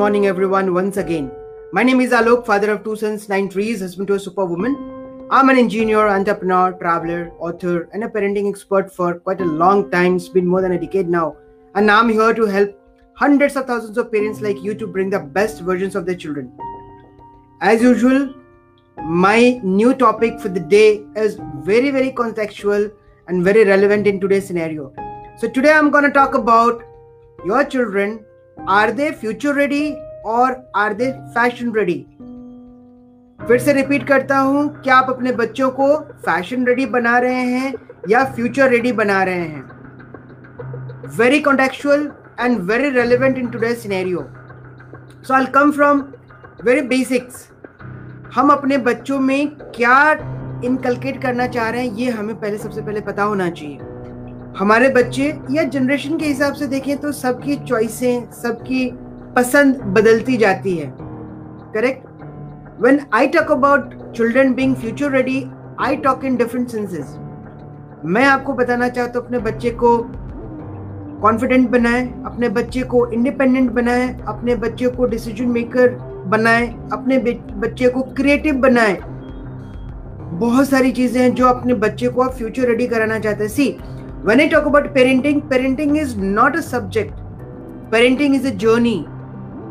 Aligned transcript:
morning, 0.00 0.24
everyone, 0.24 0.72
once 0.72 0.96
again. 0.96 1.30
My 1.72 1.82
name 1.82 2.00
is 2.00 2.10
Alok, 2.10 2.46
father 2.46 2.70
of 2.70 2.82
two 2.82 2.96
sons, 2.96 3.28
nine 3.28 3.50
trees, 3.50 3.80
husband 3.80 4.08
to 4.08 4.14
a 4.14 4.18
superwoman. 4.18 5.26
I'm 5.30 5.50
an 5.50 5.58
engineer, 5.58 6.08
entrepreneur, 6.08 6.72
traveler, 6.72 7.32
author, 7.38 7.86
and 7.92 8.02
a 8.02 8.08
parenting 8.08 8.48
expert 8.48 8.90
for 8.90 9.18
quite 9.18 9.42
a 9.42 9.44
long 9.44 9.90
time. 9.90 10.16
It's 10.16 10.30
been 10.30 10.46
more 10.46 10.62
than 10.62 10.72
a 10.72 10.80
decade 10.80 11.06
now. 11.06 11.36
And 11.74 11.90
I'm 11.90 12.08
here 12.08 12.32
to 12.32 12.46
help 12.46 12.70
hundreds 13.14 13.56
of 13.56 13.66
thousands 13.66 13.98
of 13.98 14.10
parents 14.10 14.40
like 14.40 14.62
you 14.62 14.74
to 14.74 14.86
bring 14.86 15.10
the 15.10 15.18
best 15.18 15.60
versions 15.60 15.94
of 15.94 16.06
their 16.06 16.14
children. 16.14 16.50
As 17.60 17.82
usual, 17.82 18.32
my 19.04 19.60
new 19.62 19.92
topic 19.92 20.40
for 20.40 20.48
the 20.48 20.60
day 20.60 21.04
is 21.14 21.38
very, 21.56 21.90
very 21.90 22.10
contextual 22.10 22.90
and 23.28 23.44
very 23.44 23.66
relevant 23.66 24.06
in 24.06 24.18
today's 24.18 24.46
scenario. 24.46 24.94
So, 25.36 25.46
today 25.46 25.74
I'm 25.74 25.90
going 25.90 26.04
to 26.04 26.10
talk 26.10 26.32
about 26.32 26.82
your 27.44 27.66
children 27.66 28.24
are 28.68 28.90
they 28.90 29.10
future 29.10 29.54
ready 29.54 29.90
और 30.26 30.56
are 30.76 30.94
they 30.94 31.10
fashion 31.34 31.72
ready 31.72 32.04
फिर 33.40 33.58
से 33.58 33.72
repeat 33.72 34.06
करता 34.08 34.38
हूँ, 34.38 34.68
क्या 34.82 34.96
आप 34.96 35.10
अपने 35.10 35.32
बच्चों 35.32 35.70
को 35.70 35.94
फ़ैशन 36.24 36.66
रेडी 36.66 36.86
बना 36.86 37.18
रहे 37.18 37.44
हैं 37.44 37.74
या 38.08 38.24
फ्यूचर 38.24 38.68
रेडी 38.70 38.92
बना 38.92 39.22
रहे 39.22 39.40
हैं? 39.40 39.62
Very 41.18 41.40
contextual 41.40 42.10
and 42.40 42.58
very 42.70 42.90
relevant 42.90 43.38
in 43.38 43.50
today 43.50 43.74
scenario 43.74 44.26
so 45.26 45.34
I 45.34 45.46
come 45.54 45.70
from 45.72 46.00
very 46.64 46.80
basics 46.88 47.48
हम 48.34 48.50
अपने 48.50 48.78
बच्चों 48.80 49.18
में 49.20 49.48
क्या 49.74 50.10
इनकलकेट 50.64 51.22
करना 51.22 51.46
चाह 51.46 51.68
रहे 51.70 51.86
हैं, 51.86 51.94
ये 51.94 52.10
हमें 52.10 52.34
पहले, 52.40 52.58
सबसे 52.58 52.82
पहले 52.82 53.00
पता 53.00 53.22
होना 53.22 53.48
चाहिए। 53.50 53.78
हमारे 54.58 54.88
बच्चे 54.88 55.26
या 55.50 55.62
जनरेशन 55.64 56.16
के 56.18 56.26
हिसाब 56.26 56.54
से 56.54 56.66
देखें 56.66 56.96
तो 56.96 57.10
सबकी 57.12 57.56
चॉइसें 57.58 58.30
सबकी 58.32 58.90
पसंद 59.36 59.76
बदलती 59.96 60.36
जाती 60.36 60.76
है। 60.76 60.86
Correct 61.74 62.06
when 62.82 63.00
I 63.14 63.26
talk 63.28 63.50
about 63.52 63.94
children 64.16 64.52
being 64.54 64.74
future 64.76 65.10
ready 65.10 65.44
I 65.80 65.96
talk 65.96 66.24
in 66.24 66.36
different 66.36 66.68
senses 66.68 67.16
मैं 68.04 68.24
आपको 68.24 68.52
बताना 68.52 68.88
चाहता 68.88 69.18
हूँ, 69.18 69.26
अपने 69.26 69.38
बच्चे 69.40 69.70
को 69.72 69.96
कॉन्फिडेंट 71.22 71.68
बनाए, 71.70 72.02
अपने 72.26 72.48
बच्चे 72.48 72.82
को 72.82 73.06
इंडिपेंडेंट 73.08 73.70
बनाए, 73.72 74.08
अपने 74.28 74.54
बच्चे 74.56 74.88
को 74.88 75.06
डिसीज़न 75.06 75.48
मेकर 75.48 75.88
बनाए, 76.26 76.66
अपने 76.92 77.18
बच्चे 77.18 77.88
को 77.88 78.02
क्रिएटिव 78.16 78.54
बनाए। 78.60 78.98
बहुत 80.32 80.68
सारी 80.68 80.92
चीज़ें 80.92 81.20
हैं 81.22 81.34
जो 81.34 81.46
अपने 81.46 81.74
बच्चे 81.76 82.08
को 82.08 82.22
आप 82.22 82.32
फ्यूचर 82.32 82.68
रेडी 82.68 82.86
कराना 82.86 83.18
चाहते 83.18 83.44
हैं। 83.44 83.50
See 83.50 83.68
When 84.22 84.38
I 84.38 84.48
talk 84.48 84.66
about 84.66 84.94
parenting, 84.94 85.48
parenting 85.48 85.96
is 85.98 86.14
not 86.14 86.54
a 86.54 86.62
subject. 86.62 87.12
Parenting 87.90 88.34
is 88.34 88.44
a 88.44 88.54
journey. 88.64 88.98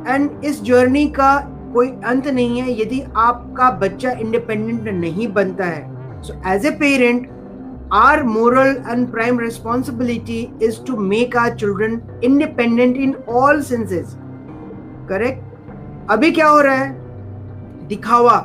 And 0.07 0.45
इस 0.45 0.61
जर्नी 0.63 1.05
का 1.15 1.29
कोई 1.73 1.89
अंत 2.09 2.27
नहीं 2.27 2.61
है 2.61 2.79
यदि 2.81 2.99
आपका 3.17 3.69
बच्चा 3.79 4.11
इंडिपेंडेंट 4.11 4.87
नहीं 4.99 5.27
बनता 5.33 5.65
है 5.65 6.21
so 6.23 6.33
as 6.51 6.65
a 6.65 6.71
parent 6.79 7.27
our 7.91 8.23
moral 8.23 8.71
and 8.93 9.07
prime 9.11 9.37
responsibility 9.37 10.39
is 10.61 10.75
to 10.89 10.95
make 11.11 11.35
our 11.35 11.53
children 11.55 11.95
independent 12.23 12.99
in 13.05 13.15
all 13.35 13.61
senses 13.69 14.15
correct 15.11 15.43
अभी 16.11 16.31
क्या 16.31 16.47
हो 16.47 16.59
रहा 16.61 16.75
है 16.75 17.87
दिखावा 17.87 18.37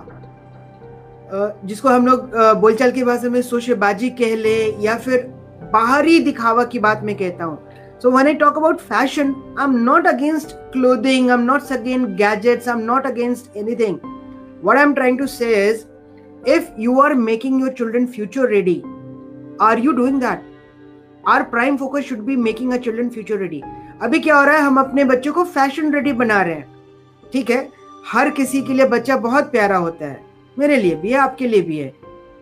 जिसको 1.65 1.89
हम 1.89 2.07
लोग 2.07 2.31
बोलचाल 2.61 2.93
की 2.93 3.05
भाषा 3.05 3.29
में 3.31 3.41
सोशेबाजी 3.43 4.11
कह 4.23 4.35
ले 4.37 4.57
या 4.85 4.97
फिर 5.07 5.29
बाहरी 5.75 6.19
दिखावा 6.21 6.65
की 6.65 6.79
बात 6.79 7.01
मैं 7.05 7.15
कहता 7.17 7.45
हूँ। 7.45 7.59
So 8.03 8.11
when 8.11 8.27
I 8.27 8.35
talk 8.35 8.57
about 8.57 8.81
fashion 8.81 9.35
I 9.59 9.65
am 9.65 9.77
not 9.85 10.07
against 10.07 10.51
clothing 10.73 11.31
I 11.31 11.35
am 11.35 11.43
not 11.43 11.73
against 11.73 12.11
gadgets 12.17 12.69
I 12.69 12.75
am 12.75 12.85
not 12.85 13.07
against 13.07 13.57
anything 13.57 13.99
what 14.65 14.77
I 14.77 14.83
am 14.83 14.95
trying 14.95 15.19
to 15.19 15.27
say 15.27 15.53
if 16.49 16.69
you 16.79 16.99
are 17.01 17.15
making 17.15 17.61
your 17.61 17.71
children 17.79 18.07
future 18.07 18.49
ready 18.49 18.83
are 19.61 19.79
you 19.79 19.93
doing 19.93 20.21
that 20.21 20.43
our 21.29 21.43
prime 21.43 21.77
focus 21.77 22.03
should 22.03 22.19
be 22.19 22.37
making 22.37 22.73
a 22.73 22.77
children 22.77 23.09
future 23.09 23.39
ready 23.39 23.63
अभी 24.03 24.19
क्या 24.19 24.37
हो 24.37 24.45
रहा 24.45 24.57
है? 24.57 24.63
हम 24.63 24.79
अपने 24.81 25.05
बच्चों 25.05 25.33
को 25.33 25.45
fashion 25.45 25.93
ready 25.93 26.13
बना 26.13 26.43
रहे 26.43 26.55
हैं। 26.55 26.67
ठीक 27.33 27.51
है? 27.51 27.69
हर 28.13 28.31
किसी 28.31 28.63
के 28.63 28.75
लिए 28.75 28.87
बच्चा 28.87 29.17
बहुत 29.17 29.51
प्यारा 29.51 29.77
होता 29.77 30.07
है। 30.07 30.25
मेरे 30.59 30.77
लिए 30.77 30.95
भी 30.95 31.11
है, 31.11 31.19
आपके 31.19 31.47
लिए 31.47 31.63
भी 31.63 31.79
है। 31.79 31.93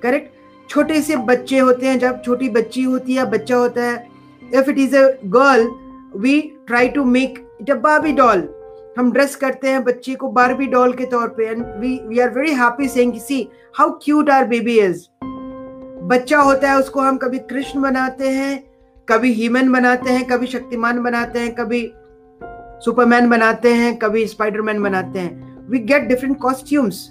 करेक्ट 0.03 0.32
छोटे 0.69 1.01
से 1.03 1.17
बच्चे 1.17 1.59
होते 1.59 1.87
हैं, 1.87 1.99
जब 1.99 2.23
छोटी 2.25 2.49
बच्ची 2.49 2.83
होती 2.83 3.15
है 3.15 3.31
बच्चा 3.31 3.57
होता 3.57 3.85
है 3.85 4.07
if 4.55 4.71
it 4.71 4.79
is 4.79 4.97
a 4.97 5.07
girl 5.35 5.69
we 6.21 6.41
try 6.67 6.89
to 6.89 7.05
make 7.05 7.39
it 7.61 7.71
a 7.71 7.75
Barbie 7.81 8.13
doll 8.13 8.49
हम 8.99 9.13
ड्रेस 9.13 9.37
करते 9.37 9.69
हैं 9.69 9.83
बच्चे 9.85 10.15
को 10.15 10.29
बारबी 10.31 10.67
डॉल 10.69 10.93
के 10.93 11.05
तौर 11.07 11.29
पे 11.37 11.47
and 11.47 11.65
we 11.81 11.99
we 12.09 12.19
are 12.21 12.31
very 12.31 12.53
happy 12.55 12.89
saying 12.89 13.15
see 13.21 13.47
how 13.79 13.91
cute 14.05 14.31
our 14.31 14.47
baby 14.47 14.79
is 14.81 15.07
बच्चा 16.05 16.39
होता 16.39 16.71
है, 16.71 16.79
उसको 16.79 17.01
हम 17.01 17.17
कभी 17.17 17.39
कृष्ण 17.51 17.81
बनाते 17.81 18.29
हैं, 18.29 18.63
कभी 19.09 19.33
ह्यूमन 19.35 19.73
बनाते 19.73 20.11
हैं, 20.11 20.25
कभी 20.29 20.47
शक्तिमान 20.47 21.03
बनाते 21.03 21.39
हैं, 21.39 21.55
कभी 21.55 21.81
सुपरमैन 22.85 23.29
बनाते 23.31 23.73
हैं, 23.75 23.97
कभी 23.99 24.27
स्पाइडरमैन 24.27 24.83
बनाते 24.83 25.19
हैं. 25.19 25.69
We 25.71 25.79
get 25.81 26.09
different 26.09 26.37
costumes 26.39 27.09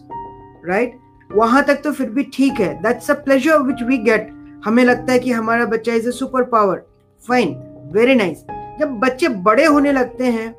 right 0.66 1.00
वहाँ 1.36 1.64
तक 1.64 1.82
तो 1.84 1.92
फिर 1.92 2.10
भी 2.10 2.24
ठीक 2.34 2.60
है। 2.60 2.74
That's 2.84 3.12
a 3.12 3.14
pleasure 3.24 3.62
which 3.64 3.84
we 3.84 3.98
get 4.04 4.30
हमें 4.66 4.84
लगता 4.84 5.14
है 5.14 5.20
कि 5.20 5.32
हमारा 5.32 5.66
बच्चा 5.66 5.94
is 5.94 6.08
a 6.08 6.12
super 6.12 6.44
power 6.46 6.82
fine 7.24 7.56
very 7.94 8.16
nice 8.16 8.44
जब 8.80 9.00
बच्चे 9.00 9.28
बड़े 9.46 9.66
होने 9.66 9.92
लगते 9.92 10.32
हैं 10.32 10.52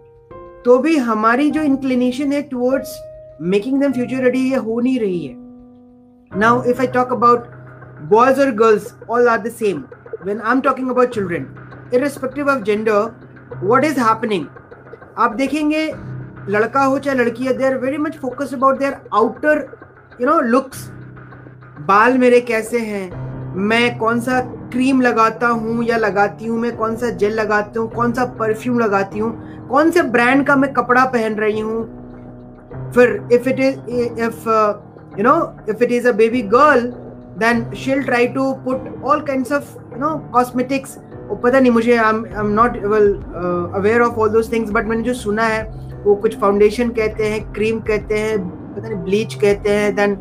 तो 0.64 0.78
भी 0.78 0.96
हमारी 0.98 1.50
जो 1.50 1.62
इंक्लिनेशन 1.62 2.32
है 2.32 2.42
towards 2.42 2.98
making 3.42 3.80
them 3.80 3.92
future 3.92 4.22
ready 4.24 4.40
ये 4.50 4.56
हो 4.56 4.78
नहीं 4.80 4.98
रही 5.00 5.24
है। 5.26 5.34
Now 6.32 6.62
if 6.64 6.80
I 6.80 6.86
talk 6.94 7.12
about 7.12 7.46
boys 8.10 8.40
और 8.40 8.50
girls 8.54 8.94
all 9.10 9.28
are 9.28 9.38
the 9.38 9.50
same 9.52 9.84
when 10.24 10.40
I 10.40 10.52
am 10.52 10.60
talking 10.60 10.90
about 10.90 11.14
children 11.14 11.46
irrespective 11.94 12.48
of 12.48 12.62
gender 12.62 13.10
what 13.62 13.84
is 13.84 14.00
happening 14.00 14.46
आप 15.18 15.34
देखेंगे, 15.34 15.86
लड़का 16.48 16.84
हो 16.84 16.98
चाहे 16.98 17.16
लड़की 17.18 17.44
है 17.44 17.56
they 17.56 17.64
are 17.64 17.78
very 17.78 17.98
much 17.98 18.16
focused 18.16 18.54
about 18.54 18.78
their 18.78 18.96
outer 19.14 19.66
you 20.22 20.28
know 20.28 20.40
looks 20.40 20.84
बाल 21.86 22.16
मेरे 22.18 22.40
कैसे 22.40 22.78
हैं? 22.78 23.54
मैं 23.68 23.98
कौन 23.98 24.20
सा 24.20 24.40
क्रीम 24.72 25.00
लगाता 25.00 25.46
हूँ 25.48 25.84
या 25.84 25.96
लगाती 25.96 26.46
हूँ? 26.46 26.58
मैं 26.60 26.76
कौन 26.76 26.94
सा 26.96 27.10
जेल 27.22 27.32
लगाती 27.34 27.78
हूँ? 27.78 27.88
कौन 27.94 28.12
सा 28.12 28.24
परफ्यूम 28.38 28.78
लगाती 28.78 29.18
हूँ? 29.18 29.66
कौन 29.68 29.90
से 29.90 30.02
ब्रांड 30.12 30.46
का 30.46 30.56
मैं 30.56 30.72
कपड़ा 30.72 31.04
पहन 31.06 31.34
रही 31.36 31.60
हूँ? 31.60 31.82
फिर 32.94 33.28
if 33.32 33.48
it 33.48 33.60
is 33.60 34.20
if 34.20 34.48
you 35.18 35.24
know 35.24 35.34
if 35.68 35.82
it 35.84 35.92
is 35.92 36.08
a 36.08 36.12
baby 36.12 36.42
girl 36.54 36.86
then 37.38 37.70
she'll 37.74 38.02
try 38.04 38.26
to 38.28 38.52
put 38.64 39.02
all 39.04 39.26
kind 39.26 39.52
of 39.52 39.76
you 39.92 39.98
know 39.98 40.16
cosmetics 40.32 40.98
पता 41.42 41.58
नहीं, 41.60 41.72
मुझे 41.72 41.96
I 41.96 42.10
am 42.38 42.48
not 42.54 42.76
well 42.86 43.14
aware 43.74 44.00
of 44.02 44.18
all 44.20 44.30
those 44.30 44.52
things 44.52 44.70
but 44.70 44.86
मैंने 44.86 45.02
जो 45.02 45.14
सुना 45.14 45.42
है, 45.42 45.62
वो 46.04 46.14
कुछ 46.14 46.38
foundation 46.40 46.88
कहते 46.90 47.28
हैं 47.28 47.52
क्रीम 47.52 47.80
कहते 47.80 48.18
हैं 48.18 48.61
पता 48.72 48.88
नहीं 48.88 49.02
ब्लीच 49.04 49.34
कहते 49.34 49.70
हैं 49.70 49.94
देन 49.96 50.16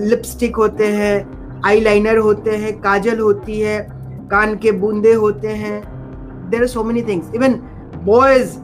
लिपस्टिक 0.00 0.56
होते 0.56 0.86
हैं 0.88 1.14
आईलाइनर 1.66 2.18
होते 2.18 2.56
हैं, 2.56 2.72
काजल 2.80 3.18
होती 3.18 3.60
है, 3.60 3.78
कान 4.30 4.56
के 4.58 4.72
बूंदे 4.72 5.12
होते 5.14 5.48
हैं। 5.48 5.80
There 6.50 6.60
are 6.60 6.66
so 6.68 6.84
many 6.84 7.02
things 7.02 7.34
even 7.34 7.54
boys 8.04 8.56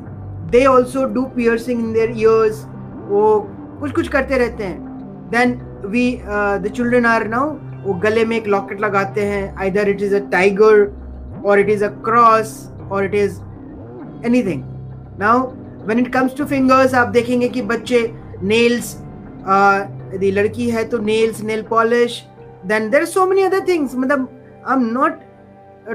they 0.50 0.64
also 0.66 1.04
do 1.14 1.22
piercing 1.36 1.80
in 1.80 1.92
their 1.92 2.12
ears 2.18 2.64
वो 3.08 3.22
कुछ 3.80 3.92
कुछ 3.92 4.08
करते 4.08 4.38
रहते 4.38 4.64
हैं। 4.64 4.78
Then 5.30 5.60
we 5.86 6.10
the 6.24 6.72
children 6.76 7.06
are 7.06 7.26
now 7.28 7.50
वो 7.84 7.94
गले 8.00 8.24
में 8.24 8.36
एक 8.36 8.46
लॉकेट 8.48 8.80
लगाते 8.80 9.24
हैं। 9.26 9.54
Either 9.56 9.88
it 9.88 10.02
is 10.02 10.14
a 10.14 10.18
tiger 10.32 11.42
और 11.44 11.60
इट 11.60 11.68
इज़ 11.70 11.84
अ 11.84 11.88
क्रॉस 12.04 12.52
और 12.90 13.04
it 13.04 13.14
is 13.14 13.40
anything 14.26 14.62
now 15.20 15.46
when 15.86 15.98
it 15.98 16.12
comes 16.12 16.36
to 16.38 16.44
fingers 16.44 16.94
आप 16.94 17.08
देखेंगे 17.08 17.48
कि 17.48 17.62
बच्चे 17.70 18.02
नेल्स 18.42 18.96
यदि 20.14 20.30
लड़की 20.30 20.70
है 20.70 20.84
तो 20.88 20.98
nails 20.98 21.40
nail 21.42 21.62
polish 21.70 22.22
then 22.66 22.90
there 22.90 23.04
so 23.04 23.26
many 23.26 23.42
other 23.42 23.66
things 23.68 23.94
मतलब 23.96 24.28
I 24.68 24.76
am 24.76 24.88
not 24.92 25.18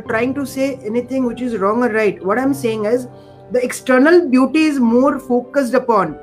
trying 0.08 0.32
to 0.36 0.44
say 0.52 0.66
anything 0.90 1.26
which 1.26 1.42
is 1.42 1.54
wrong 1.60 1.84
or 1.86 1.88
right. 1.90 2.18
What 2.30 2.40
i'm 2.40 2.54
saying 2.54 2.86
is, 2.88 3.04
the 3.52 3.62
external 3.66 4.18
beauty 4.30 4.64
is 4.70 4.80
more 4.86 5.12
focused 5.28 5.78
upon. 5.80 6.14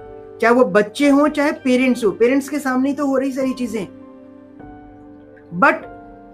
चाहे 0.41 0.55
वो 0.55 0.65
बच्चे 0.65 1.09
हों, 1.09 1.29
चाहे 1.29 1.53
parents 1.65 2.05
हो 2.05 2.11
parents 2.11 2.49
के 2.49 2.59
सामने 2.59 2.89
ही 2.89 2.95
तो 2.95 3.07
हो 3.07 3.17
रही 3.17 3.33
सारी 3.33 3.53
चीज़ें। 3.53 3.87
बट 5.61 5.87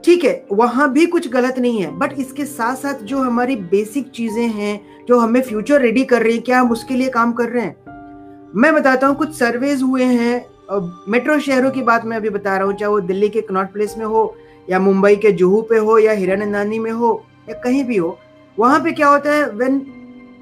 ठीक 0.04 0.24
है, 0.24 0.46
वहाँ 0.52 0.90
भी 0.92 1.06
कुछ 1.06 1.28
गलत 1.30 1.58
नहीं 1.58 1.82
है। 1.82 1.90
बट 1.98 2.18
इसके 2.18 2.44
साथ 2.44 2.76
साथ 2.76 3.02
जो 3.02 3.18
हमारी 3.18 3.56
बेसिक 3.56 4.10
चीज़ें 4.10 4.48
हैं, 4.48 4.80
जो 5.08 5.18
हमें 5.18 5.40
फ्यूचर 5.42 5.80
रेडी 5.80 6.04
कर 6.04 6.22
रही 6.22 6.34
है, 6.34 6.40
क्या 6.40 6.60
हम 6.60 6.72
उसके 6.72 6.94
लिए 6.94 7.08
काम 7.08 7.32
कर 7.32 7.48
रहे 7.48 7.64
हैं? 7.64 7.76
मैं 8.54 8.74
बताता 8.74 9.06
हूँ, 9.06 9.16
कुछ 9.16 9.38
सर्वेज 9.38 9.82
हुए 9.82 10.04
हैं 10.04 10.44
मेट्रो 10.70 11.38
शहरों 11.40 11.70
की 11.70 11.82
बात 11.82 12.04
मैं 12.04 12.16
अभी 12.16 12.30
बता 12.30 12.56
रहा 12.56 12.66
हूँ, 12.66 12.74
चाहे 12.74 12.90
वो 12.90 13.00
दिल्ली 13.00 13.28
के 13.28 13.40
कनॉट 13.40 13.72
प्लेस 13.72 13.96
में 13.98 14.04
हो, 14.06 14.34
या 14.68 14.78
मुंबई 14.78 15.16
के 15.16 15.32
जुहू 15.32 15.60
पे 15.62 15.78
हो, 15.78 15.98
या 15.98 16.12
हिरानंदानी 16.12 16.78
में 16.78 16.90
हो, 16.90 17.12
या 17.48 17.54
कहीं 17.60 17.84
भी 17.84 17.96
हो, 17.96 18.18
वहाँ 18.58 18.80
पे 18.80 18.92
क्या 18.92 19.08
होता 19.08 19.32
है 19.32 19.50
when 19.50 19.80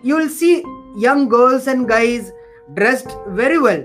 you 0.04 0.16
will 0.16 0.28
see 0.28 0.52
young 0.98 1.28
girls 1.28 1.68
and 1.68 1.86
guys 1.86 2.30
dressed 2.70 3.10
very 3.36 3.56
well 3.58 3.84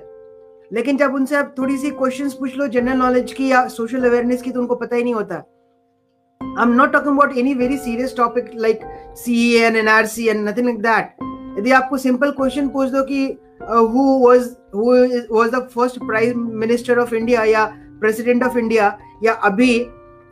लेकिन 0.71 0.97
जब 0.97 1.13
उनसे 1.15 1.35
आप 1.35 1.53
थोड़ी 1.57 1.77
सी 1.77 1.89
क्वेश्चन 1.91 2.29
पूछ 2.39 2.55
लो 2.57 2.67
जनरल 2.67 2.97
नॉलेज 2.97 3.33
की 3.33 3.47
या 3.47 3.67
सोशल 3.67 4.03
अवेयरनेस 4.05 4.41
की 4.41 4.51
तो 4.51 4.59
उनको 4.59 4.75
पता 4.75 4.95
ही 4.95 5.03
नहीं 5.03 5.13
होता। 5.13 5.35
I 5.35 6.63
am 6.63 6.73
not 6.73 6.91
talking 6.93 7.15
about 7.15 7.37
any 7.37 7.53
very 7.53 7.77
serious 7.77 8.15
topic 8.17 8.49
like 8.55 8.81
C 9.17 9.53
N 9.57 9.75
N 9.75 9.87
R 9.87 10.05
C 10.05 10.27
N 10.29 10.47
nothing 10.49 10.65
like 10.65 10.81
that 10.81 11.59
यदि 11.59 11.71
आपको 11.71 11.97
सिंपल 11.97 12.31
क्वेश्चन 12.31 12.67
पूछ 12.69 12.89
दो 12.89 13.03
कि 13.03 13.25
who 13.69 14.03
was 14.19 14.49
who 14.75 14.91
was 15.31 15.49
the 15.51 15.67
first 15.75 15.99
prime 15.99 16.47
minister 16.59 16.99
of 16.99 17.13
India 17.15 17.43
या 17.43 17.65
president 18.01 18.43
of 18.43 18.57
India 18.57 18.97
या 19.23 19.33
अभी 19.49 19.73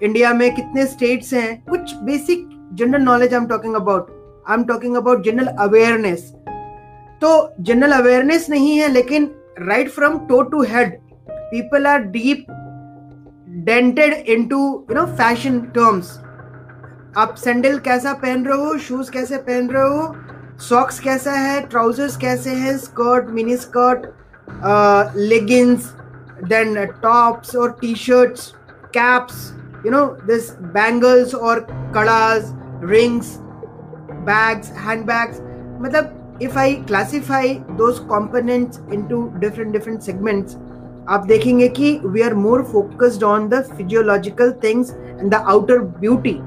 India 0.02 0.34
में 0.34 0.54
कितने 0.56 0.86
स्टेट्स 0.86 1.34
हैं? 1.34 1.64
कुछ 1.66 1.96
basic 2.04 2.48
general 2.74 3.02
knowledge 3.02 3.34
I 3.34 3.40
am 3.40 3.48
talking 3.48 3.76
about 3.76 4.08
I 4.50 4.58
am 4.58 4.64
talking 4.64 4.96
about 4.98 5.24
general 5.26 5.48
awareness 5.60 6.32
तो 7.22 7.30
जनरल 7.60 7.92
अवेयरनेस 7.92 8.50
नहीं 8.50 8.78
है, 8.78 8.88
लेकिन 8.88 9.30
right 9.60 9.90
from 9.92 10.18
toe 10.28 10.42
to 10.42 10.62
head 10.70 10.98
people 11.30 11.88
are 11.88 12.04
deep 12.12 12.46
dented 13.66 14.14
into 14.14 14.60
you 14.90 14.96
know 14.96 15.06
fashion 15.18 15.60
terms 15.76 16.18
आप 17.18 17.36
sandal 17.38 17.78
कैसा 17.80 18.14
पहन 18.14 18.46
रहे 18.46 18.58
हो? 18.58 18.78
शूज़ 18.78 19.12
कैसे 19.12 19.38
पहन 19.38 19.70
रहे 19.70 19.84
हो? 19.84 20.16
सॉक्स 20.60 21.00
कैसा 21.00 21.32
है? 21.32 21.60
ट्राउजर्स 21.68 22.16
कैसे 22.18 22.50
हैं? 22.50 22.78
Skirt 22.78 23.30
mini 23.34 23.58
skirt 23.58 24.06
leggings 25.18 25.86
then 26.44 26.86
tops 27.04 27.56
और 27.56 27.72
T 27.82 27.94
shirts 27.96 28.54
caps 28.96 29.52
you 29.86 29.92
know 29.92 30.06
this 30.26 30.52
bangles 30.74 31.36
और 31.36 31.60
कड़ाज 31.96 32.52
रिंग्स 32.92 33.38
बैग्स 34.28 34.72
हैंड 34.78 35.06
बैग्स 35.06 35.40
मतलब 35.82 36.38
इफ़ 36.42 36.58
आई 36.60 36.74
क्लासीफाई 36.88 37.54
दो 37.72 37.92
components 38.10 38.80
into 39.08 39.22
different 39.38 39.72
different 39.74 40.02
segments 40.02 40.58
आप 41.10 41.26
देखेंगे 41.28 41.68
कि 41.80 42.00
we 42.06 42.22
are 42.22 42.34
more 42.36 42.64
focused 42.72 43.24
on 43.24 43.48
the 43.50 43.62
physiological 43.78 44.52
things 44.64 44.92
and 44.92 45.30
the 45.32 45.44
outer 45.48 45.80
beauty 46.00 46.38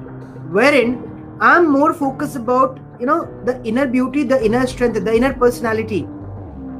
wherein 0.75 0.97
I 1.43 1.57
am 1.57 1.71
more 1.71 1.93
focus 1.93 2.37
about 2.37 2.79
you 3.03 3.07
know 3.07 3.21
the 3.47 3.63
inner 3.67 3.87
beauty 3.91 4.25
the 4.25 4.41
inner 4.45 4.67
strength 4.67 4.95
the 4.95 5.09
inner 5.17 5.33
personality 5.39 6.01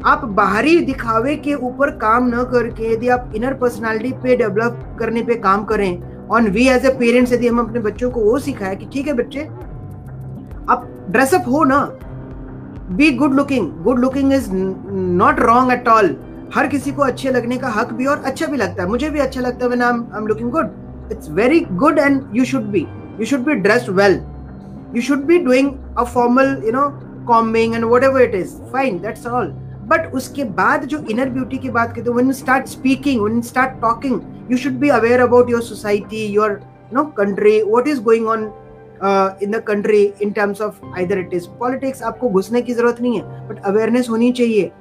आप 0.07 0.25
बाहरी 0.37 0.79
दिखावे 0.85 1.35
के 1.37 1.55
ऊपर 1.67 1.91
काम 1.99 2.29
न 2.29 2.43
करके 2.53 2.93
यदि 2.93 3.09
आप 3.17 3.33
इनर 3.37 3.55
पर्सनैलिटी 3.55 4.13
पे 4.23 4.37
डेवलप 4.37 4.97
करने 4.99 5.23
पे 5.23 5.35
काम 5.41 5.65
करें 5.65 6.29
on 6.29 6.49
we 6.51 6.67
as 6.69 6.87
a 6.87 6.93
parents 6.99 7.33
यदि 7.33 7.49
हम 7.49 7.59
अपने 7.59 7.81
बच्चों 7.81 8.11
को 8.11 8.21
वो 8.21 8.39
सिखाए 8.39 8.77
कि 8.77 8.87
ठीक 8.93 9.07
है 9.07 9.13
बच्चे, 9.15 9.45
आप 10.71 10.89
ड्रेसअप 11.11 11.45
हो 11.49 11.63
ना 11.65 11.79
be 12.97 13.11
good 13.17 13.35
looking 13.35 13.71
good 13.85 13.99
looking 13.99 14.33
is 14.33 14.51
not 14.53 15.41
wrong 15.41 15.73
at 15.73 15.89
all 15.89 16.17
हर 16.55 16.67
किसी 16.69 16.93
को 16.93 17.03
अच्छे 17.03 17.31
लगने 17.31 17.57
का 17.57 17.69
हक 17.77 17.93
भी 17.93 18.07
और 18.07 18.23
अच्छा 18.27 18.47
भी 18.47 18.57
लगता 18.57 18.83
है। 18.83 18.89
मुझे 18.89 19.11
भी 19.11 19.19
अच्छा 19.19 19.41
लगता 19.41 19.67
है 19.67 19.83
I 19.83 20.19
am 20.19 20.27
looking 20.27 20.51
good 20.51 21.13
it's 21.13 21.31
very 21.41 21.61
good 21.85 21.99
and 21.99 22.23
you 22.35 22.45
should 22.45 22.71
be 22.73 22.87
you 23.21 23.27
should 23.27 23.45
be 23.45 23.55
dressed 23.67 23.91
well 24.01 24.21
should 25.01 25.19
be 25.19 25.39
doing 25.39 25.97
a 25.99 26.05
formal 26.05 26.63
you 26.67 26.73
know 26.73 26.89
combing 27.27 27.75
and 27.75 27.85
whatever 28.05 28.23
it 28.23 28.35
is 28.35 28.49
fine 28.49 28.99
that's 28.99 29.27
all 29.27 29.47
but 29.89 30.15
उसके 30.15 30.45
बाद 30.45 30.85
जो 30.85 30.99
inner 31.11 31.29
beauty 31.29 31.59
की 31.59 31.71
बात 31.71 31.95
करते 31.97 32.11
हैं 32.11 32.33
start 32.33 32.67
speaking 32.67 33.23
when 33.23 33.41
start 33.41 33.81
talking 33.81 34.21
you 34.51 34.57
should 34.57 34.73
be 34.73 34.89
aware 34.89 35.21
about 35.21 35.51
your 35.51 35.63
society 35.63 36.27
your 36.27 36.61
know 36.95 37.05
country 37.05 37.63
what 37.63 37.89
is 37.89 38.01
going 38.01 38.29
on 38.29 38.53
in 39.43 39.51
the 39.51 39.63
country 39.67 40.13
in 40.23 40.31
terms 40.31 40.61
of 40.61 40.75
either 40.97 41.19
it 41.19 41.35
is 41.35 41.49
politics 41.49 42.03
आपको 42.03 42.29
घुसने 42.29 42.63
की 42.63 42.75
ज़रूरत 42.75 43.01
नहीं 43.01 43.21
है 43.21 43.49
बट 43.49 43.65
अवेयरनेस 43.65 44.09
होनी 44.11 44.33
चाहिए 44.33 44.73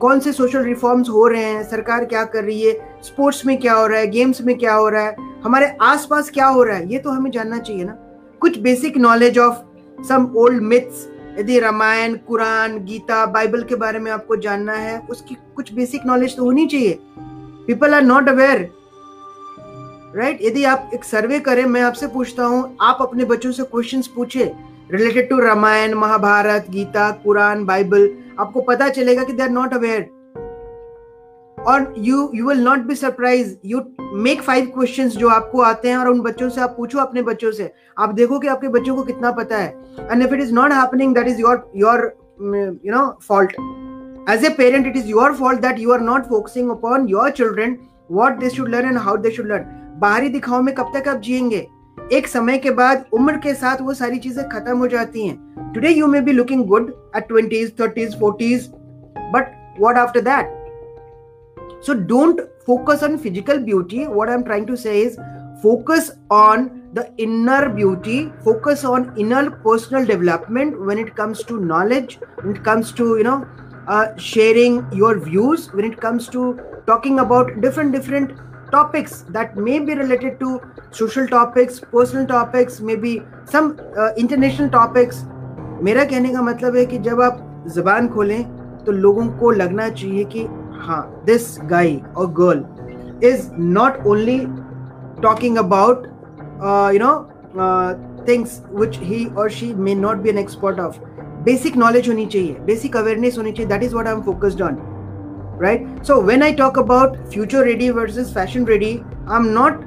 कौन 0.00 0.20
से 0.20 0.32
सोशल 0.32 0.62
रिफॉर्म्स 0.62 1.08
हो 1.08 1.26
रहे 1.26 1.44
हैं? 1.44 1.62
सरकार 1.62 2.04
क्या 2.04 2.24
कर 2.24 2.44
रही 2.44 2.62
है? 2.62 2.72
स्पोर्ट्स 3.02 3.46
में 3.46 3.58
क्या 3.58 3.74
हो 3.74 3.86
रहा 3.86 3.98
है? 3.98 4.06
गेम्स 4.06 4.40
में 4.42 4.58
क्या 4.58 4.74
हो 4.74 4.88
रहा 4.88 5.02
है? 5.02 5.16
हमारे 5.44 5.76
आसपास 5.82 6.30
क्या 6.30 6.46
हो 6.46 6.62
रहा 6.62 6.76
है? 6.76 6.92
ये 6.92 6.98
तो 6.98 7.10
हमें 7.10 7.30
जानना 7.30 7.58
चाहिए 7.58 7.84
ना। 7.84 8.07
कुछ 8.40 8.58
basic 8.58 8.96
knowledge 8.96 9.38
of 9.38 10.02
some 10.08 10.32
old 10.36 10.62
myths 10.62 11.06
यदि 11.38 11.58
रामायण, 11.60 12.14
कुरान, 12.18 12.78
गीता, 12.84 13.24
बाइबल 13.26 13.62
के 13.62 13.74
बारे 13.76 13.98
में 13.98 14.10
आपको 14.12 14.36
जानना 14.36 14.72
है, 14.72 14.98
उसकी 15.00 15.36
कुछ 15.56 15.72
बेसिक 15.72 16.06
नॉलेज 16.06 16.36
तो 16.36 16.44
होनी 16.44 16.66
चाहिए। 16.66 16.98
People 17.66 17.94
are 17.94 18.02
not 18.02 18.28
aware 18.28 18.68
right 20.16 20.38
यदि 20.42 20.64
आप 20.64 20.90
एक 20.94 21.04
सर्वे 21.04 21.40
करें, 21.40 21.64
मैं 21.64 21.82
आपसे 21.82 22.06
पूछता 22.06 22.44
हूँ, 22.44 22.76
आप 22.80 22.98
अपने 23.00 23.24
बच्चों 23.24 23.52
से 23.52 23.62
क्वेश्चंस 23.64 24.06
पूछे 24.06 24.52
related 24.92 25.28
to 25.30 25.38
Ramayan, 25.38 25.94
Mahabharat, 25.94 26.66
Gita, 26.70 27.10
Quran, 27.24 27.64
Bible, 27.64 28.08
आपको 28.40 28.60
पता 28.60 28.88
चलेगा 28.88 29.24
कि 29.24 29.32
दे 29.32 29.42
आर 29.42 29.50
नॉट 29.50 29.74
अवेयर 29.74 30.08
और 31.68 31.94
you 31.98 32.30
you 32.34 32.46
will 32.48 32.60
not 32.64 32.78
be 32.86 32.94
surprise 32.94 33.54
you 33.66 33.80
make 34.24 34.42
five 34.42 34.66
questions 34.74 35.16
जो 35.16 35.28
आपको 35.28 35.60
आते 35.62 35.88
हैं 35.88 35.96
और 35.96 36.08
उन 36.08 36.20
बच्चों 36.20 36.48
से 36.48 36.60
आप 36.60 36.74
पूछो 36.76 36.98
अपने 36.98 37.22
बच्चों 37.22 37.50
से। 37.52 37.70
आप 37.98 38.14
देखो 38.14 38.38
कि 38.38 38.48
आपके 38.48 38.68
बच्चों 38.68 38.94
को 38.96 39.02
कितना 39.02 39.30
पता 39.32 39.56
है। 39.56 39.68
And 40.10 40.22
if 40.22 40.34
it 40.34 40.40
is 40.40 40.52
not 40.54 40.72
happening 40.72 41.14
that 41.14 41.28
is 41.28 41.40
your 41.40 41.70
your 41.76 42.04
you 42.84 42.92
know 42.92 43.06
fault 43.28 43.52
as 44.30 44.44
a 44.44 44.48
parent 44.56 44.86
it 44.86 44.96
is 44.96 45.08
your 45.08 45.34
fault 45.34 45.60
that 45.60 45.78
you 45.80 45.92
are 45.92 46.00
not 46.00 46.28
focusing 46.28 46.70
upon 46.70 47.08
your 47.08 47.30
children 47.30 47.76
what 48.10 48.38
they 48.40 48.50
should 48.50 48.68
learn 48.68 48.88
and 48.88 48.98
how 48.98 49.16
they 49.16 49.30
should 49.30 49.46
learn 49.46 49.96
बाहरी 50.00 50.28
दिखाओ 50.28 50.60
में 50.62 50.74
कब 50.74 50.92
तक 50.94 51.08
आप 51.08 51.20
जियेंगे 51.20 51.66
एक 52.12 52.28
समय 52.28 52.58
के 52.58 52.70
बाद 52.72 53.04
उम्र 53.12 53.36
के 53.36 53.54
साथ 53.54 53.80
वो 53.82 53.94
सारी 53.94 54.18
चीज़ें 54.18 54.48
खत्म 54.48 54.76
हो 54.78 54.86
जाती 54.88 55.26
हैं। 55.26 55.72
Today 55.72 55.90
you 55.90 56.06
may 56.06 56.20
be 56.20 56.32
looking 56.32 56.64
good 56.66 56.92
at 57.16 57.28
twenties 57.28 57.72
thirties 57.80 58.18
forties 58.20 58.68
but 59.34 59.56
what 59.80 59.96
after 59.98 60.20
that 60.20 60.56
So 61.80 61.94
don't 61.94 62.40
focus 62.66 63.02
on 63.02 63.18
physical 63.18 63.60
beauty. 63.60 64.06
What 64.06 64.28
I'm 64.28 64.44
trying 64.44 64.66
to 64.66 64.76
say 64.76 65.02
is 65.02 65.18
focus 65.62 66.12
on 66.30 66.82
the 66.94 67.12
inner 67.18 67.68
beauty, 67.68 68.32
focus 68.44 68.84
on 68.84 69.12
inner 69.16 69.50
personal 69.50 70.04
development 70.04 70.80
when 70.80 70.98
it 70.98 71.14
comes 71.14 71.42
to 71.44 71.60
knowledge, 71.60 72.18
when 72.42 72.56
it 72.56 72.64
comes 72.64 72.92
to, 72.92 73.16
you 73.18 73.24
know, 73.24 73.46
uh, 73.86 74.16
sharing 74.16 74.86
your 74.92 75.18
views, 75.18 75.72
when 75.72 75.84
it 75.84 76.00
comes 76.00 76.28
to 76.28 76.60
talking 76.86 77.20
about 77.20 77.60
different, 77.60 77.92
different 77.92 78.38
topics 78.70 79.24
that 79.30 79.56
may 79.56 79.78
be 79.78 79.94
related 79.94 80.38
to 80.40 80.60
social 80.90 81.26
topics, 81.26 81.80
personal 81.80 82.26
topics, 82.26 82.80
maybe 82.80 83.22
some 83.44 83.80
uh, 83.96 84.12
international 84.16 84.68
topics. 84.68 85.24
मेरा 85.82 86.04
कहने 86.04 86.32
का 86.32 86.42
मतलब 86.42 86.76
है 86.76 86.84
कि 86.86 86.98
जब 86.98 87.20
आप 87.22 87.64
जबान 87.74 88.08
खोलें 88.14 88.42
तो 88.84 88.92
लोगों 88.92 89.26
को 89.38 89.50
लगना 89.50 89.88
चाहिए 89.88 90.24
कि 90.32 90.46
हाँ 90.78 91.00
this 91.26 91.58
guy 91.66 92.02
or 92.14 92.26
girl 92.28 92.64
is 93.20 93.50
not 93.56 94.06
only 94.06 94.48
talking 95.22 95.58
about 95.58 96.06
uh, 96.62 96.90
you 96.92 96.98
know 96.98 97.30
uh, 97.58 97.94
things 98.24 98.62
which 98.70 98.96
he 98.98 99.28
or 99.36 99.48
she 99.50 99.72
may 99.74 99.94
not 99.94 100.22
be 100.22 100.30
an 100.30 100.38
expert 100.38 100.78
of. 100.78 101.00
Basic 101.44 101.76
knowledge 101.76 102.06
honi 102.06 102.26
chahiye 102.26 102.64
basic 102.66 102.94
awareness 102.94 103.36
honi 103.36 103.52
chahiye 103.52 103.68
that 103.68 103.82
is 103.82 103.94
what 103.94 104.08
i'm 104.08 104.22
focused 104.22 104.60
on 104.60 104.80
right? 105.64 105.86
So 106.06 106.20
when 106.20 106.42
i 106.42 106.52
talk 106.52 106.76
about 106.76 107.16
future 107.32 107.62
ready 107.64 107.88
versus 107.90 108.32
fashion 108.32 108.64
ready 108.64 109.04
i'm 109.26 109.52
not 109.54 109.80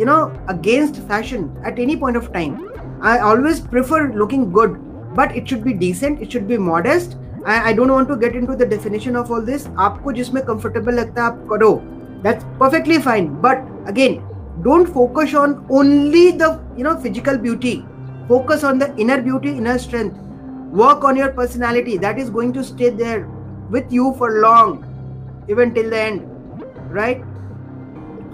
you 0.00 0.06
know 0.06 0.32
against 0.48 1.02
fashion 1.12 1.44
at 1.64 1.78
any 1.78 1.96
point 1.96 2.16
of 2.16 2.32
time. 2.32 2.62
I 3.02 3.18
always 3.18 3.60
prefer 3.60 4.12
looking 4.12 4.50
good 4.52 4.80
but 5.14 5.36
it 5.36 5.48
should 5.48 5.62
be 5.64 5.72
decent 5.74 6.20
it 6.22 6.32
should 6.32 6.48
be 6.48 6.56
modest 6.58 7.16
I 7.47 7.73
don't 7.73 7.91
want 7.91 8.07
to 8.07 8.15
get 8.15 8.35
into 8.35 8.53
the 8.55 8.67
definition 8.69 9.15
of 9.17 9.31
all 9.31 9.45
this 9.45 9.67
आपको 9.85 10.11
जिसमें 10.19 10.43
comfortable 10.45 10.93
लगता 10.99 11.23
है 11.23 11.27
आप 11.27 11.45
करो 11.49 11.71
that's 12.23 12.43
perfectly 12.59 12.97
fine 13.07 13.27
but 13.43 13.87
again 13.87 14.19
don't 14.59 14.87
focus 14.87 15.33
on 15.33 15.65
only 15.69 16.31
the 16.31 16.49
you 16.77 16.83
know 16.83 16.95
physical 16.97 17.37
beauty 17.37 17.85
focus 18.27 18.63
on 18.63 18.77
the 18.79 18.93
inner 18.97 19.21
beauty 19.21 19.51
inner 19.51 19.77
strength 19.79 20.17
work 20.73 21.03
on 21.03 21.15
your 21.15 21.31
personality 21.31 21.97
that 21.97 22.19
is 22.19 22.29
going 22.29 22.51
to 22.53 22.63
stay 22.63 22.89
there 22.89 23.27
with 23.69 23.91
you 23.91 24.13
for 24.17 24.41
long 24.41 24.75
even 25.49 25.73
till 25.73 25.89
the 25.89 25.99
end 25.99 26.21
right 26.91 27.23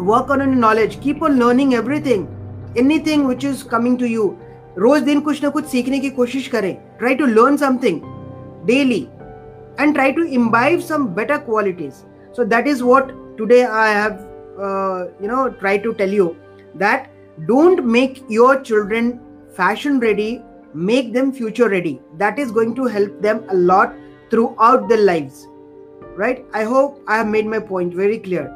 work 0.09 0.29
on 0.29 0.39
your 0.39 0.55
knowledge 0.55 0.99
keep 0.99 1.21
on 1.21 1.39
learning 1.39 1.73
everything 1.75 2.27
anything 2.75 3.25
which 3.27 3.43
is 3.43 3.63
coming 3.75 3.97
to 3.97 4.13
you 4.17 4.27
रोज 4.79 5.01
दिन 5.03 5.19
कुछ 5.21 5.41
ना 5.43 5.49
कुछ 5.49 5.65
सीखने 5.65 5.99
की 5.99 6.09
कोशिश 6.17 6.47
करें 6.47 6.73
try 6.97 7.15
to 7.15 7.25
learn 7.25 7.55
something 7.57 7.99
daily 8.66 9.10
and 9.78 9.94
try 9.94 10.12
to 10.12 10.22
imbibe 10.22 10.82
some 10.82 11.14
better 11.14 11.38
qualities. 11.38 12.04
So 12.32 12.44
that 12.44 12.66
is 12.66 12.82
what 12.82 13.12
today 13.36 13.64
i 13.64 13.88
have 13.88 14.20
uh, 14.60 15.06
you 15.20 15.28
know 15.28 15.50
tried 15.50 15.82
to 15.82 15.94
tell 15.94 16.08
you 16.08 16.36
that 16.74 17.10
don't 17.46 17.84
make 17.84 18.22
your 18.28 18.60
children 18.60 19.20
fashion 19.56 19.98
ready 20.00 20.42
make 20.74 21.12
them 21.12 21.32
future 21.32 21.68
ready. 21.68 22.00
That 22.16 22.38
is 22.38 22.50
going 22.50 22.74
to 22.76 22.86
help 22.86 23.20
them 23.20 23.44
a 23.50 23.54
lot 23.54 23.94
throughout 24.30 24.88
their 24.88 25.02
lives. 25.02 25.46
Right? 26.16 26.44
I 26.52 26.64
hope 26.64 27.02
i 27.08 27.16
have 27.16 27.26
made 27.26 27.46
my 27.46 27.58
point 27.58 27.94
very 27.94 28.18
clear. 28.18 28.50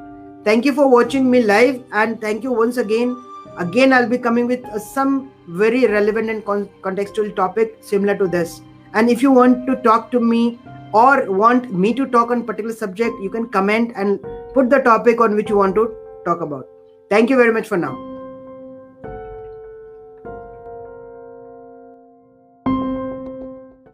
Thank 0.45 0.65
you 0.65 0.73
for 0.73 0.89
watching 0.89 1.31
me 1.31 1.43
live 1.43 1.83
and 1.93 2.21
thank 2.21 2.45
you 2.45 2.53
once 2.53 2.77
again. 2.77 3.17
Again 3.59 3.93
i'll 3.93 4.09
be 4.09 4.19
coming 4.19 4.47
with 4.47 4.65
uh, 4.67 4.79
some 4.79 5.33
very 5.49 5.87
relevant 5.87 6.29
and 6.29 6.45
con- 6.45 6.69
contextual 6.83 7.35
topic 7.35 7.79
similar 7.81 8.15
to 8.19 8.27
this 8.29 8.61
and 8.97 9.11
if 9.11 9.23
you 9.23 9.31
want 9.31 9.67
to 9.67 9.77
talk 9.83 10.11
to 10.11 10.21
me 10.21 10.59
or 10.93 11.31
want 11.31 11.71
me 11.71 11.93
to 11.93 12.07
talk 12.07 12.31
on 12.31 12.45
particular 12.45 12.75
subject, 12.75 13.15
you 13.23 13.29
can 13.29 13.49
comment 13.51 13.93
and 13.95 14.21
put 14.55 14.71
the 14.71 14.79
topic 14.79 15.21
on 15.21 15.37
which 15.37 15.51
you 15.51 15.57
want 15.59 15.75
to 15.75 15.95
talk 16.25 16.41
about. 16.41 16.67
Thank 17.11 17.29
you 17.29 17.37
very 17.37 17.53
much 17.53 17.69
for 17.69 17.77
now. 17.77 18.16